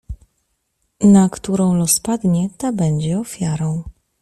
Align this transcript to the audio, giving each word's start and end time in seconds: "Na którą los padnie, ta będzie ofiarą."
"Na 1.01 1.29
którą 1.29 1.73
los 1.73 1.99
padnie, 1.99 2.49
ta 2.57 2.71
będzie 2.71 3.19
ofiarą." 3.19 3.83